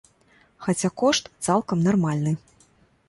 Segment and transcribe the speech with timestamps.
[0.67, 2.33] Хаця кошт цалкам нармальны.